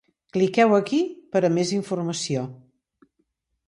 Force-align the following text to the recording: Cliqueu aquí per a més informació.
Cliqueu 0.37 0.71
aquí 0.77 1.01
per 1.35 1.43
a 1.51 1.53
més 1.59 1.77
informació. 1.83 2.49